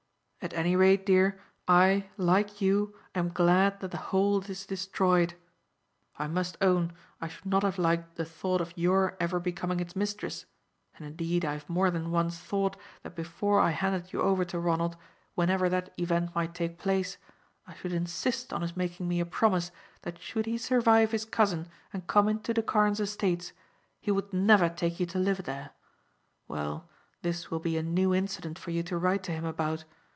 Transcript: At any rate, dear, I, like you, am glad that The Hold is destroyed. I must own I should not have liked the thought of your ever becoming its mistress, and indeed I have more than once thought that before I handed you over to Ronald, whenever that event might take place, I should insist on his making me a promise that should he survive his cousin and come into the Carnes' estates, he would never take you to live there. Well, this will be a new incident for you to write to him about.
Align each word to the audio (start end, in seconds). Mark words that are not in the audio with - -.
At 0.43 0.55
any 0.55 0.75
rate, 0.75 1.05
dear, 1.05 1.39
I, 1.67 2.09
like 2.17 2.61
you, 2.61 2.95
am 3.13 3.29
glad 3.29 3.79
that 3.79 3.91
The 3.91 3.97
Hold 4.09 4.49
is 4.49 4.65
destroyed. 4.65 5.35
I 6.17 6.25
must 6.25 6.57
own 6.61 6.93
I 7.21 7.27
should 7.27 7.45
not 7.45 7.61
have 7.61 7.77
liked 7.77 8.15
the 8.15 8.25
thought 8.25 8.59
of 8.59 8.75
your 8.75 9.15
ever 9.19 9.39
becoming 9.39 9.79
its 9.79 9.95
mistress, 9.95 10.45
and 10.97 11.05
indeed 11.05 11.45
I 11.45 11.53
have 11.53 11.69
more 11.69 11.91
than 11.91 12.09
once 12.09 12.39
thought 12.39 12.75
that 13.03 13.13
before 13.13 13.59
I 13.59 13.69
handed 13.69 14.11
you 14.13 14.23
over 14.23 14.43
to 14.45 14.57
Ronald, 14.57 14.97
whenever 15.35 15.69
that 15.69 15.93
event 15.99 16.33
might 16.33 16.55
take 16.55 16.79
place, 16.79 17.17
I 17.67 17.75
should 17.75 17.93
insist 17.93 18.51
on 18.51 18.63
his 18.63 18.75
making 18.75 19.07
me 19.07 19.19
a 19.19 19.27
promise 19.27 19.69
that 20.01 20.17
should 20.19 20.47
he 20.47 20.57
survive 20.57 21.11
his 21.11 21.23
cousin 21.23 21.67
and 21.93 22.07
come 22.07 22.27
into 22.27 22.51
the 22.51 22.63
Carnes' 22.63 22.99
estates, 22.99 23.53
he 23.99 24.09
would 24.09 24.33
never 24.33 24.69
take 24.69 24.99
you 24.99 25.05
to 25.05 25.19
live 25.19 25.43
there. 25.43 25.69
Well, 26.47 26.89
this 27.21 27.51
will 27.51 27.59
be 27.59 27.77
a 27.77 27.83
new 27.83 28.11
incident 28.15 28.57
for 28.57 28.71
you 28.71 28.81
to 28.81 28.97
write 28.97 29.21
to 29.25 29.31
him 29.33 29.45
about. 29.45 29.85